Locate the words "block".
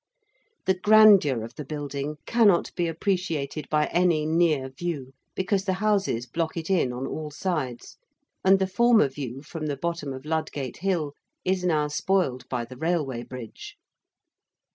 6.25-6.57